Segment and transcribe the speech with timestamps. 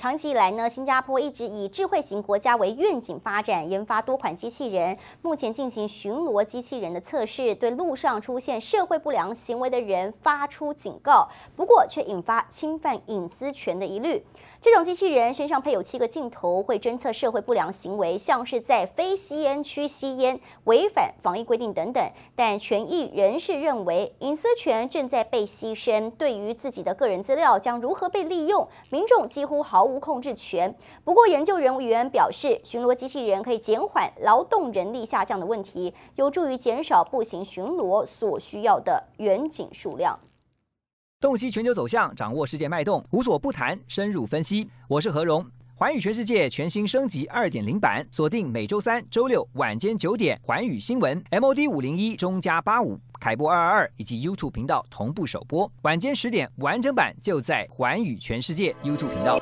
[0.00, 4.96] 长期以来呢，新加坡一直以智慧型国家为愿景发展，研发多款机器人。
[5.20, 14.24] 目前进行巡逻机器人的测试，对路上出现社会不良行为的人发出警告，不过却引发侵犯隐私权的疑虑。
[14.58, 22.02] 这种机器人身上配有七个镜头，会侦测社会不良行为，像是在非吸烟区吸烟、违反防疫规定等等。
[22.34, 30.74] 但权益人士认为，隐私权正在被牺牲，对于自己的个人资料将如何被利用，民众几乎毫无控制权。
[31.02, 40.18] 不过，研究人员表示，巡逻机器人可以减缓劳动人力下降的问题，有助于减少步行巡逻所需要的远景数量。
[41.20, 44.70] 洞悉全球走向，掌握世界脉动，无所不谈，深入分析。
[44.88, 59.38] 我是何荣，环宇全世界全新升级二点零版，锁定每周三、周六晚间九点，环宇新闻 MOD 五零一中加八五凯播二二二以及 YouTube 频道同步首播，晚间十点完整版就在环宇全世界 YouTube 频道。